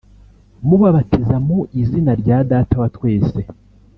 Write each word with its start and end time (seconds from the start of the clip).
mubabatiza 0.67 1.35
mu 1.47 1.59
izina 1.81 2.11
rya 2.21 2.37
Data 2.51 2.75
wa 2.81 2.89
twese 2.95 3.39